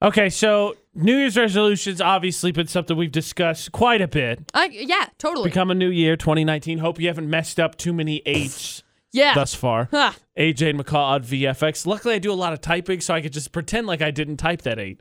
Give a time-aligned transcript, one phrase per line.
[0.00, 4.40] Okay, so New Year's resolutions obviously been something we've discussed quite a bit.
[4.54, 5.50] Uh, yeah, totally.
[5.50, 6.78] Become a new year, 2019.
[6.78, 9.34] Hope you haven't messed up too many eights yeah.
[9.34, 9.88] thus far.
[9.90, 10.12] Huh.
[10.38, 11.86] AJ and McCall on VFX.
[11.86, 14.36] Luckily, I do a lot of typing, so I could just pretend like I didn't
[14.36, 15.00] type that eight.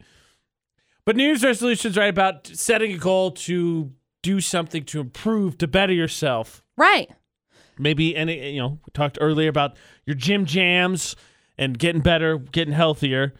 [1.05, 3.91] But New Year's resolutions, right, about setting a goal to
[4.23, 6.63] do something to improve, to better yourself.
[6.75, 7.09] Right.
[7.77, 11.15] Maybe, and you know, we talked earlier about your gym jams
[11.57, 13.33] and getting better, getting healthier.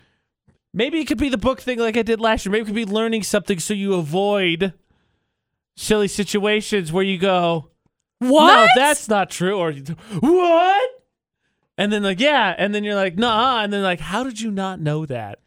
[0.78, 2.52] Maybe it could be the book thing like I did last year.
[2.52, 4.74] Maybe it could be learning something so you avoid
[5.76, 7.72] silly situations where you go,
[8.20, 8.54] What?
[8.56, 9.58] no, that's not true.
[9.58, 9.74] Or
[10.20, 10.90] what?
[11.80, 14.52] And then like, yeah, and then you're like, nah, and then like, how did you
[14.52, 15.40] not know that?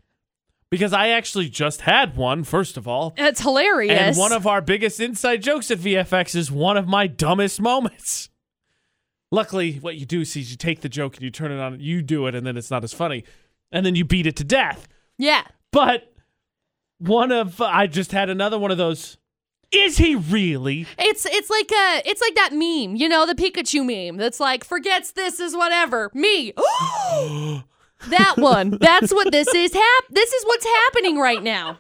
[0.69, 3.15] Because I actually just had one, first of all.
[3.17, 4.01] It's hilarious.
[4.01, 8.31] And one of our biggest inside jokes at VFX is one of my dumbest moments.
[9.31, 12.03] Luckily, what you do is you take the joke and you turn it on, you
[12.03, 13.23] do it, and then it's not as funny.
[13.71, 14.89] And then you beat it to death.
[15.21, 15.43] Yeah.
[15.71, 16.13] But
[16.99, 19.19] one of I just had another one of those.
[19.71, 20.87] Is he really?
[20.99, 24.65] It's it's like a it's like that meme, you know, the Pikachu meme that's like
[24.65, 26.11] forgets this is whatever.
[26.15, 26.53] Me.
[28.09, 28.79] that one.
[28.81, 31.79] That's what this is hap this is what's happening right now.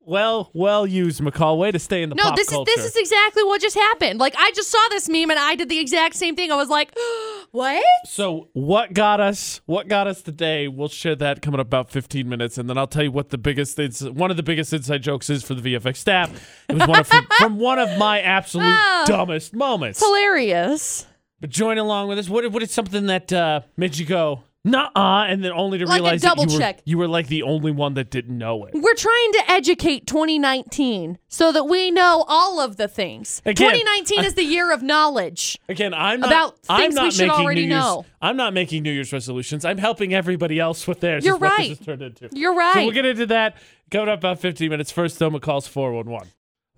[0.00, 1.58] Well, well used, McCall.
[1.58, 2.70] Way to stay in the No, this culture.
[2.70, 4.18] is this is exactly what just happened.
[4.20, 6.50] Like I just saw this meme and I did the exact same thing.
[6.50, 6.96] I was like,
[7.52, 9.60] "What?" So what got us?
[9.66, 10.68] What got us today?
[10.68, 13.38] We'll share that coming up about 15 minutes, and then I'll tell you what the
[13.38, 16.30] biggest, ins- one of the biggest inside jokes is for the VFX staff.
[16.68, 19.04] It was one of from, from one of my absolute Ah.
[19.06, 20.00] dumbest moments.
[20.04, 21.06] Hilarious.
[21.40, 22.28] But join along with us.
[22.28, 25.86] What what is something that uh, made you go nah, uh and then only to
[25.86, 26.76] Like a realize double that you check.
[26.76, 28.74] were you were like the only one that didn't know it.
[28.74, 33.40] We're trying to educate 2019 so that we know all of the things.
[33.44, 35.58] Again, 2019 is the year of knowledge.
[35.68, 36.28] Again, I'm not.
[36.28, 38.06] About I'm things we should making already New Year's, know.
[38.20, 39.64] I'm not making New Year's resolutions.
[39.64, 41.24] I'm helping everybody else with theirs.
[41.24, 41.68] You're is what right.
[41.70, 42.28] This has turned into.
[42.32, 42.74] You're right.
[42.74, 43.56] So we'll get into that
[43.90, 44.90] coming up about 15 minutes.
[44.90, 46.28] First, though, McCall's 411.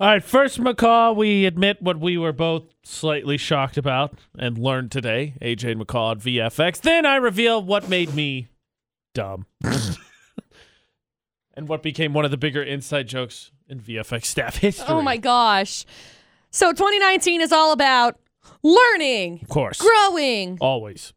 [0.01, 4.91] All right, first, McCall, we admit what we were both slightly shocked about and learned
[4.91, 5.34] today.
[5.43, 6.81] AJ McCall at VFX.
[6.81, 8.49] Then I reveal what made me
[9.12, 9.44] dumb
[11.55, 14.87] and what became one of the bigger inside jokes in VFX staff history.
[14.88, 15.84] Oh my gosh.
[16.50, 18.19] So 2019 is all about
[18.62, 19.82] learning, Of course.
[19.82, 21.12] growing, Always.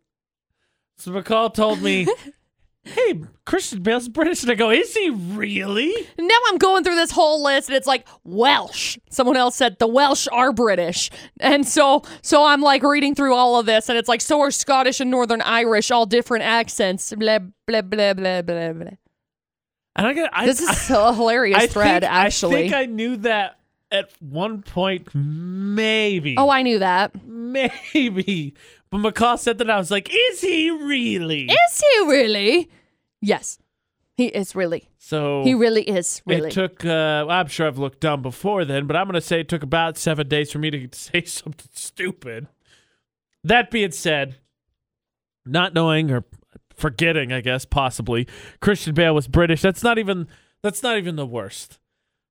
[0.96, 2.06] So McCall told me,
[2.84, 7.10] "Hey, Christian Bale's British," and I go, "Is he really?" Now I'm going through this
[7.10, 8.98] whole list and it's like Welsh.
[9.10, 11.10] Someone else said the Welsh are British.
[11.40, 14.52] And so so I'm like reading through all of this and it's like so are
[14.52, 17.12] Scottish and Northern Irish, all different accents.
[17.12, 18.90] Blah blah blah blah blah blah.
[19.94, 22.56] And I got I, This is I, a hilarious I thread, think, actually.
[22.56, 23.58] I think I knew that
[23.90, 26.34] at one point, maybe.
[26.38, 27.12] oh, I knew that.
[27.26, 28.54] maybe.
[28.90, 32.70] But McCall said that I was like, "Is he really?" Is he really?
[33.20, 33.58] Yes.
[34.16, 34.90] He is really.
[34.98, 36.48] so He really is really.
[36.48, 36.84] It took.
[36.84, 39.62] Uh, I'm sure I've looked dumb before then, but I'm going to say it took
[39.62, 42.48] about seven days for me to say something stupid.
[43.44, 44.36] That being said,
[45.46, 46.24] not knowing or
[46.82, 48.28] forgetting, I guess possibly,
[48.60, 49.62] Christian Bale was British.
[49.62, 50.28] That's not even.
[50.62, 51.78] That's not even the worst.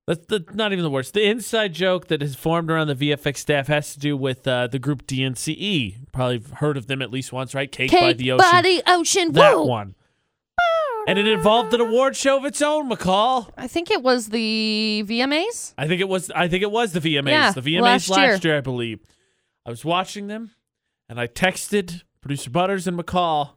[0.07, 1.13] That's the, not even the worst.
[1.13, 4.67] The inside joke that has formed around the VFX staff has to do with uh,
[4.67, 6.11] the group DNCE.
[6.11, 7.71] Probably heard of them at least once, right?
[7.71, 8.49] Cake, by the Ocean.
[8.51, 9.31] by the ocean.
[9.33, 9.65] that Woo!
[9.65, 9.95] one.
[11.07, 13.51] And it involved an award show of its own, McCall.
[13.57, 15.73] I think it was the VMAs.
[15.77, 16.29] I think it was.
[16.31, 17.29] I think it was the VMAs.
[17.29, 18.53] Yeah, the VMAs last last, year.
[18.53, 18.57] year.
[18.59, 18.99] I believe.
[19.65, 20.51] I was watching them,
[21.09, 23.51] and I texted producer Butters and McCall,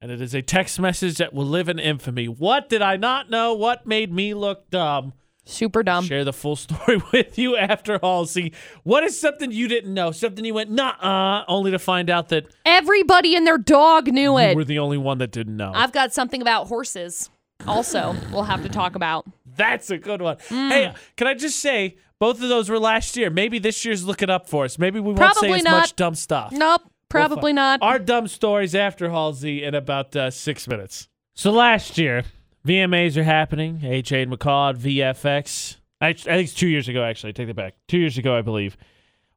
[0.00, 2.26] and it is a text message that will live in infamy.
[2.28, 3.54] What did I not know?
[3.54, 5.12] What made me look dumb?
[5.48, 6.04] Super dumb.
[6.04, 8.52] Share the full story with you after Halsey.
[8.82, 10.10] What is something you didn't know?
[10.10, 14.32] Something you went nah, uh, only to find out that Everybody and their dog knew
[14.32, 14.56] you it.
[14.56, 15.72] were the only one that didn't know.
[15.74, 17.30] I've got something about horses.
[17.66, 19.24] Also, we'll have to talk about.
[19.56, 20.36] That's a good one.
[20.48, 20.68] Mm.
[20.70, 23.30] Hey, can I just say both of those were last year?
[23.30, 24.78] Maybe this year's looking up for us.
[24.78, 25.80] Maybe we won't Probably say as not.
[25.80, 26.52] much dumb stuff.
[26.52, 26.82] Nope.
[27.08, 27.80] Probably not.
[27.82, 31.08] Our dumb stories after Halsey in about uh, six minutes.
[31.34, 32.24] So last year,
[32.66, 33.80] VMAs are happening.
[33.80, 35.76] AJ and McCall at VFX.
[36.00, 37.32] I, I think it's two years ago, actually.
[37.32, 37.74] Take that back.
[37.88, 38.76] Two years ago, I believe.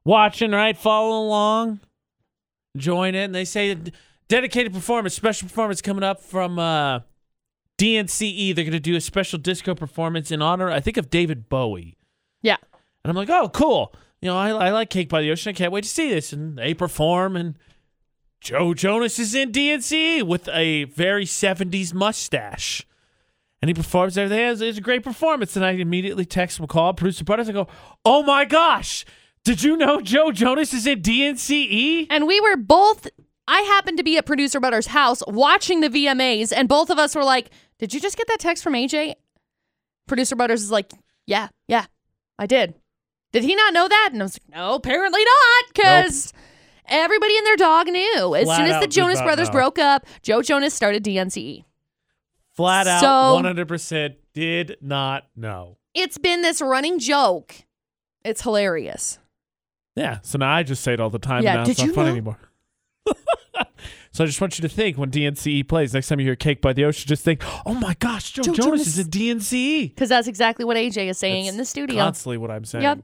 [0.04, 0.76] Watching, right?
[0.76, 1.80] Following along.
[2.76, 3.24] Join it.
[3.24, 3.76] And they say
[4.28, 7.00] dedicated performance, special performance coming up from uh,
[7.78, 8.54] DNCE.
[8.54, 11.96] They're going to do a special disco performance in honor, I think, of David Bowie.
[12.42, 12.56] yeah.
[13.02, 13.94] And I'm like, oh, cool.
[14.20, 15.50] You know, I, I like Cake by the Ocean.
[15.50, 16.32] I can't wait to see this.
[16.32, 17.56] And they perform, and
[18.40, 22.86] Joe Jonas is in DNCE with a very 70s mustache.
[23.62, 24.66] And he performs everything.
[24.66, 25.56] It's, a great performance.
[25.56, 27.68] And I immediately text McCall, producer Butters, I go,
[28.04, 29.04] oh my gosh,
[29.44, 32.06] did you know Joe Jonas is in DNCE?
[32.10, 33.06] And we were both,
[33.46, 37.14] I happened to be at producer Butter's house watching the VMAs, and both of us
[37.14, 39.14] were like, Did you just get that text from AJ?
[40.06, 40.92] Producer Butters is like,
[41.26, 41.86] Yeah, yeah,
[42.38, 42.79] I did.
[43.32, 44.10] Did he not know that?
[44.12, 46.32] And I was like, No, apparently not, because
[46.86, 48.34] everybody and their dog knew.
[48.34, 49.52] As Flat soon as the Jonas Brothers know.
[49.52, 51.64] broke up, Joe Jonas started DNCE.
[52.54, 55.78] Flat out, So- 100% did not know.
[55.94, 57.54] It's been this running joke.
[58.24, 59.18] It's hilarious.
[59.96, 60.18] Yeah.
[60.22, 61.42] So now I just say it all the time.
[61.42, 62.10] Yeah, And now did it's not you fun know?
[62.12, 62.38] anymore.
[64.12, 66.60] so I just want you to think when DNCE plays, next time you hear Cake
[66.60, 69.88] by the Ocean, just think, oh my gosh, Joe, Joe Jonas, Jonas- is in DNCE.
[69.88, 71.96] Because that's exactly what AJ is saying That's in the studio.
[71.96, 72.82] Constantly what I'm saying.
[72.84, 73.00] Yep.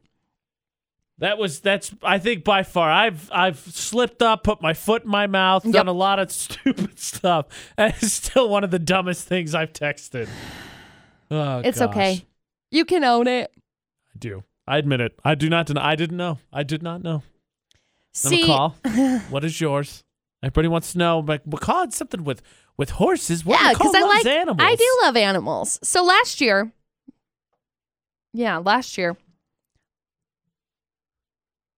[1.19, 5.11] That was that's I think by far I've I've slipped up, put my foot in
[5.11, 5.73] my mouth, Yep.
[5.75, 7.47] done a lot of stupid stuff.
[7.79, 10.29] And it's still one of the dumbest things I've texted.
[11.31, 11.89] Oh, It's gosh.
[11.89, 12.25] okay.
[12.71, 13.51] You can own it.
[14.15, 14.45] I do.
[14.67, 15.19] I admit it.
[15.25, 15.91] I do not deny.
[15.93, 16.39] I didn't know.
[16.53, 17.23] I did not know.
[18.13, 20.03] See, McCall, what is yours?
[20.43, 21.23] Everybody wants to know.
[21.23, 22.43] But McCall had something with
[22.77, 23.43] with horses.
[23.45, 24.59] What yeah, because because I like animals.
[24.61, 25.79] I do love animals.
[25.83, 26.73] So last year,
[28.33, 29.17] yeah, last year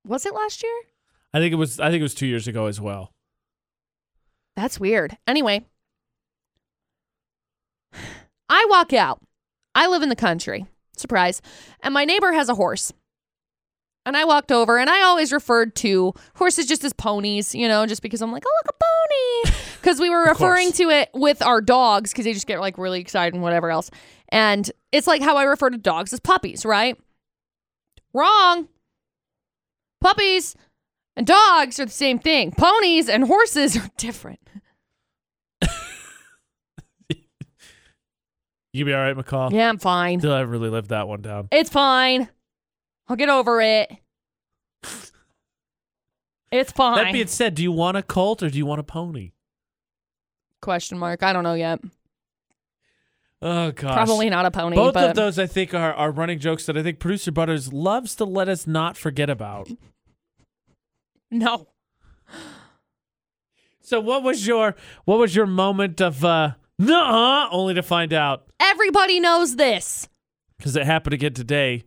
[0.09, 0.73] was it last year?
[1.33, 1.79] I think it was.
[1.79, 3.13] I think it was two years ago as well.
[4.57, 5.17] That's weird.
[5.27, 5.67] Anyway,
[8.49, 9.21] I walk out.
[9.75, 10.67] I live in the country.
[10.97, 11.41] Surprise.
[11.83, 12.93] And my neighbor has a horse.
[14.05, 17.85] And I walked over and I always referred to horses just as ponies, you know,
[17.85, 19.57] just because I'm like, oh, look, a pony.
[19.79, 23.01] Because we were referring to it with our dogs because they just get like really
[23.01, 23.93] excited and whatever else.
[24.29, 27.01] And it's like how I refer to dogs as puppies, right?
[28.13, 28.67] Wrong.
[30.01, 30.55] Puppies
[31.17, 32.53] and dogs are the same thing.
[32.53, 34.41] Ponies and horses are different.
[38.75, 39.51] You be all right, McCall.
[39.51, 40.21] Yeah, I'm fine.
[40.21, 41.49] Still haven't really lived that one down.
[41.51, 42.29] It's fine.
[43.09, 43.91] I'll get over it.
[46.53, 46.97] It's fine.
[46.97, 49.33] That being said, do you want a colt or do you want a pony?
[50.61, 51.23] Question mark.
[51.23, 51.81] I don't know yet.
[53.41, 53.95] Oh gosh.
[53.95, 54.75] Probably not a pony.
[54.77, 57.73] Both but of those, I think, are, are running jokes that I think producer Butters
[57.73, 59.69] loves to let us not forget about.
[61.31, 61.69] No.
[63.83, 64.75] So, what was your
[65.05, 70.09] what was your moment of uh, nuh only to find out Everybody knows this.
[70.57, 71.85] because it happened again today?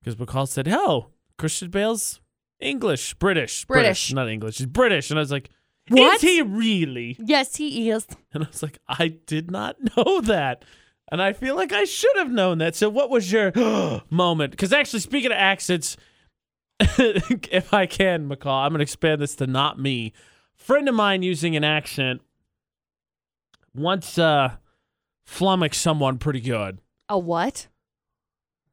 [0.00, 1.08] Because McCall said, "Oh,
[1.38, 2.20] Christian Bale's
[2.60, 4.12] English, British, British.
[4.12, 4.58] not English.
[4.58, 5.50] He's British." And I was like,
[5.88, 6.14] What?
[6.16, 8.06] "Is he really?" Yes, he is.
[8.32, 10.64] And I was like, "I did not know that."
[11.10, 12.74] And I feel like I should have known that.
[12.74, 13.52] So, what was your
[14.10, 14.50] moment?
[14.50, 15.96] Because actually, speaking of accents,
[16.80, 20.12] if I can, McCall, I'm going to expand this to not me.
[20.56, 22.22] Friend of mine using an accent
[23.74, 24.56] once uh,
[25.24, 26.78] flummoxed someone pretty good.
[27.08, 27.68] A what?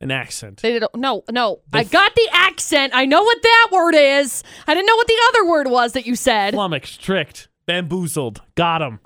[0.02, 0.62] An accent.
[0.62, 1.62] They did no, no.
[1.72, 2.94] They I got the accent.
[2.96, 4.44] I know what that word is.
[4.68, 6.54] I didn't know what the other word was that you said.
[6.54, 9.00] Flummoxed, tricked, bamboozled, got him.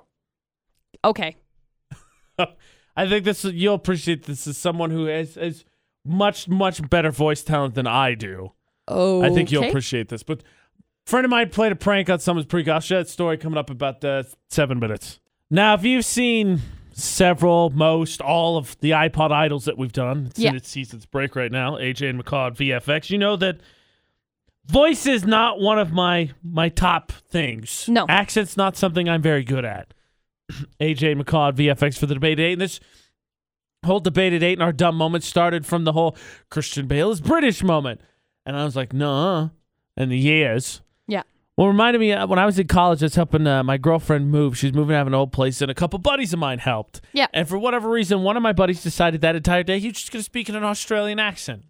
[1.04, 1.36] Okay.
[2.98, 5.64] I think this you'll appreciate this is someone who has, has
[6.04, 8.52] much much better voice talent than I do.
[8.88, 9.22] Oh.
[9.22, 10.24] I think you'll appreciate this.
[10.24, 10.44] But
[11.06, 12.68] friend of mine played a prank on someone's pre.
[12.70, 15.20] I'll share that story coming up about uh, seven minutes.
[15.50, 16.60] Now, if you've seen
[16.92, 20.50] several, most, all of the iPod idols that we've done, it's Yeah.
[20.50, 23.60] in its season's break right now, AJ and McCall VFX, you know that
[24.66, 27.88] voice is not one of my my top things.
[27.88, 28.06] No.
[28.10, 29.94] Accent's not something I'm very good at.
[30.80, 32.54] AJ McCall VFX for the debate at eight.
[32.54, 32.80] And this
[33.86, 36.16] whole debate at eight and our dumb moment started from the whole
[36.50, 38.02] Christian Bale is British moment.
[38.46, 39.50] And I was like, nah.
[39.96, 40.82] And the years.
[41.08, 41.24] Yeah.
[41.58, 43.78] Well, it reminded me uh, when I was in college, I was helping uh, my
[43.78, 44.56] girlfriend move.
[44.58, 47.02] She's moving out of an old place, and a couple buddies of mine helped.
[47.14, 47.26] Yeah.
[47.34, 50.12] And for whatever reason, one of my buddies decided that entire day he was just
[50.12, 51.64] going to speak in an Australian accent.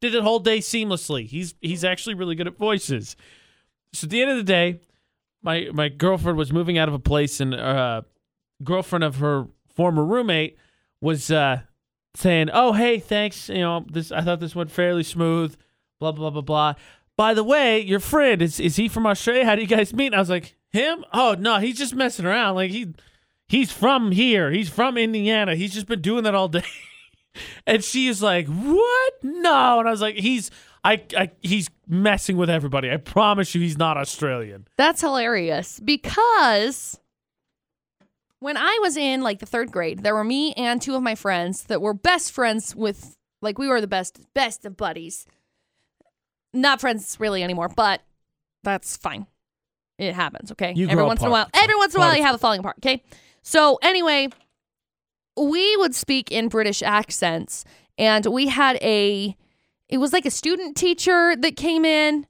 [0.00, 1.26] Did it whole day seamlessly.
[1.26, 3.16] He's he's actually really good at voices.
[3.92, 4.80] So at the end of the day,
[5.42, 8.02] my my girlfriend was moving out of a place, and uh,
[8.64, 10.56] girlfriend of her former roommate
[11.00, 11.60] was uh,
[12.14, 13.48] saying, "Oh, hey, thanks.
[13.48, 15.56] You know, this I thought this went fairly smooth.
[16.00, 16.74] Blah blah blah blah."
[17.16, 19.44] by the way, your friend is is he from Australia?
[19.44, 20.06] How do you guys meet?
[20.06, 21.04] And I was like, him?
[21.12, 22.54] Oh no, he's just messing around.
[22.54, 22.88] Like he
[23.48, 24.50] he's from here.
[24.50, 25.54] He's from Indiana.
[25.54, 26.64] He's just been doing that all day.
[27.66, 29.12] and she is like, what?
[29.22, 29.78] No.
[29.78, 30.50] And I was like, he's
[30.84, 32.90] I, I he's messing with everybody.
[32.90, 34.66] I promise you, he's not Australian.
[34.76, 36.98] That's hilarious because
[38.42, 41.14] when I was in like the third grade, there were me and two of my
[41.14, 45.26] friends that were best friends with, like, we were the best, best of buddies.
[46.52, 48.02] Not friends really anymore, but
[48.64, 49.26] that's fine.
[49.96, 50.72] It happens, okay?
[50.74, 52.60] You every once in a while, every once in a while, you have a falling
[52.60, 53.04] apart, okay?
[53.42, 54.28] So, anyway,
[55.36, 57.64] we would speak in British accents,
[57.96, 59.36] and we had a,
[59.88, 62.26] it was like a student teacher that came in,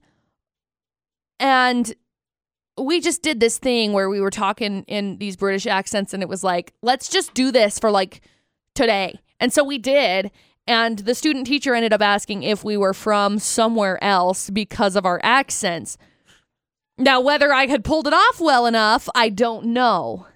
[1.39, 1.93] and
[2.77, 6.29] we just did this thing where we were talking in these British accents, and it
[6.29, 8.21] was like, let's just do this for like
[8.75, 9.19] today.
[9.39, 10.31] And so we did.
[10.65, 15.05] And the student teacher ended up asking if we were from somewhere else because of
[15.05, 15.97] our accents.
[16.97, 20.27] Now, whether I had pulled it off well enough, I don't know.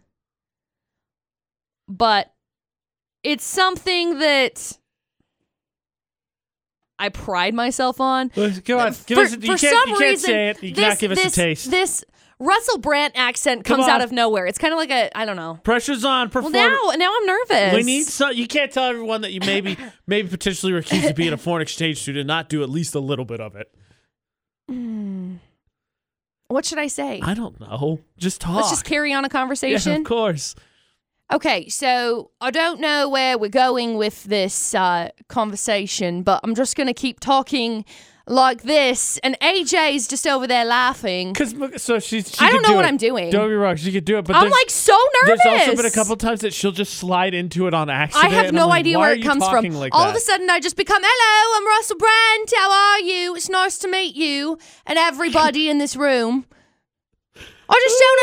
[1.87, 2.33] But
[3.23, 4.77] it's something that
[6.99, 8.29] I pride myself on.
[8.29, 9.07] Come on, give for, us.
[9.07, 10.63] A, you for can't, some you can't reason, say it.
[10.63, 11.71] You this, cannot give us this, a taste.
[11.71, 12.05] This
[12.39, 14.45] Russell Brand accent Come comes out of nowhere.
[14.45, 15.59] It's kind of like a I don't know.
[15.63, 16.29] Pressure's on.
[16.29, 17.73] Perform- Well, now now I'm nervous.
[17.73, 19.77] we need so you can't tell everyone that you maybe
[20.07, 22.99] maybe potentially were accused of being a foreign exchange student, not do at least a
[22.99, 23.73] little bit of it.
[24.69, 25.35] Hmm.
[26.49, 27.19] What should I say?
[27.21, 27.99] I don't know.
[28.17, 28.55] Just talk.
[28.55, 29.95] Let's just carry on a yeah, conversation.
[29.97, 30.55] of course.
[31.33, 36.77] Okay, so I don't know where we're going with this uh, conversation, but I'm just
[36.77, 37.83] going to keep talking
[38.27, 39.17] like this.
[39.19, 41.33] And AJ's just over there laughing.
[41.33, 42.29] Because so she's.
[42.35, 42.89] She I don't know do what it.
[42.89, 43.29] I'm doing.
[43.31, 43.75] Don't be wrong.
[43.75, 45.39] She could do it, but I'm like so nervous.
[45.43, 48.33] there's also been a couple times that she'll just slide into it on accident.
[48.33, 49.65] I have no like, idea where it comes from.
[49.67, 50.11] Like All that?
[50.11, 52.49] of a sudden, I just become, hello, I'm Russell Brand.
[52.55, 53.35] How are you?
[53.35, 56.45] It's nice to meet you and everybody in this room.
[57.69, 58.19] I just don't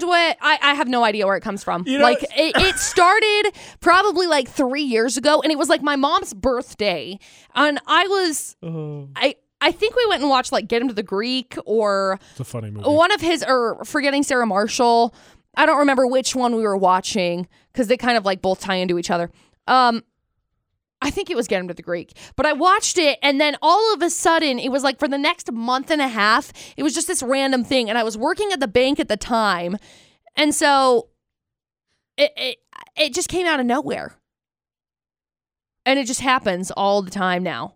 [0.00, 1.84] understand where I, I have no idea where it comes from.
[1.86, 5.82] You know- like it, it started probably like three years ago, and it was like
[5.82, 7.18] my mom's birthday,
[7.54, 10.94] and I was Oh, I I think we went and watched like Get Him to
[10.94, 12.88] the Greek or it's a funny movie.
[12.88, 15.14] one of his or forgetting Sarah Marshall.
[15.56, 18.76] I don't remember which one we were watching because they kind of like both tie
[18.76, 19.30] into each other.
[19.66, 20.02] Um,
[21.02, 23.56] I think it was Get Him to the Greek, but I watched it and then
[23.62, 26.82] all of a sudden it was like for the next month and a half, it
[26.82, 29.76] was just this random thing, and I was working at the bank at the time,
[30.36, 31.08] and so
[32.18, 32.56] it it,
[32.96, 34.14] it just came out of nowhere,
[35.86, 37.74] and it just happens all the time now.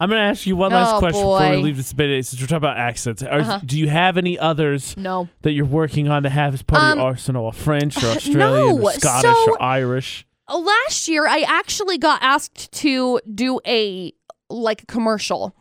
[0.00, 2.24] I'm gonna ask you one last Oh, question before we leave this debate.
[2.24, 3.60] Since we're talking about accents, Are, Uh-huh.
[3.64, 5.28] do you have any others No.
[5.42, 7.48] that you're working on to have as part of Um, your arsenal?
[7.48, 10.24] A French or Australian no, or Scottish so- or Irish?
[10.48, 14.12] Uh, last year I actually got asked to do a
[14.50, 15.54] like commercial.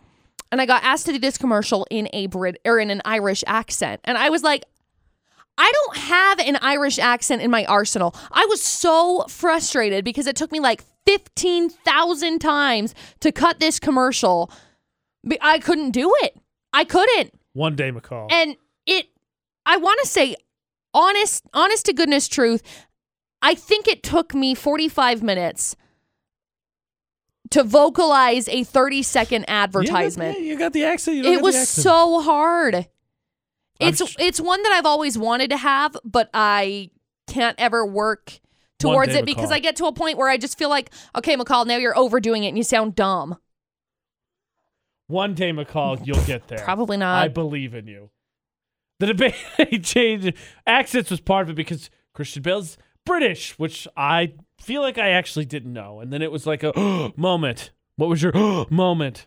[0.51, 3.43] And I got asked to do this commercial in a Brit or in an Irish
[3.47, 3.99] accent.
[4.05, 4.63] And I was like
[5.59, 8.15] I don't have an Irish accent in my arsenal.
[8.31, 14.51] I was so frustrated because it took me like 15,000 times to cut this commercial.
[15.41, 16.37] I couldn't do it.
[16.73, 18.31] I couldn't One day, McCall.
[18.31, 19.07] and it
[19.65, 20.35] i want to say
[20.93, 22.61] honest honest to goodness truth
[23.41, 25.75] i think it took me 45 minutes
[27.51, 31.17] to vocalize a 30 second advertisement Yeah, you got the accent.
[31.17, 31.83] You don't it was accent.
[31.83, 32.87] so hard
[33.79, 36.89] it's sh- it's one that i've always wanted to have but i
[37.27, 38.39] can't ever work
[38.79, 39.53] towards day, it because McCall.
[39.53, 42.43] i get to a point where i just feel like okay mccall now you're overdoing
[42.43, 43.37] it and you sound dumb
[45.07, 46.59] One day, McCall, you'll get there.
[46.59, 47.23] probably not.
[47.23, 48.09] I believe in you.
[48.99, 49.35] The debate
[49.83, 50.33] changed.
[50.65, 55.45] Accents was part of it because Christian Bale's British, which I feel like I actually
[55.45, 55.99] didn't know.
[55.99, 57.71] And then it was like a moment.
[57.95, 58.33] What was your
[58.69, 59.25] moment?